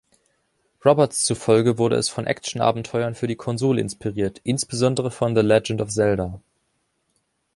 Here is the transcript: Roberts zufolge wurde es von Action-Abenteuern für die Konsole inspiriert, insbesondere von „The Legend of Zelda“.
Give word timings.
Roberts 0.83 1.23
zufolge 1.25 1.77
wurde 1.77 1.95
es 1.95 2.09
von 2.09 2.25
Action-Abenteuern 2.25 3.13
für 3.13 3.27
die 3.27 3.35
Konsole 3.35 3.81
inspiriert, 3.81 4.41
insbesondere 4.43 5.11
von 5.11 5.35
„The 5.35 5.41
Legend 5.43 5.79
of 5.79 5.89
Zelda“. 5.89 6.41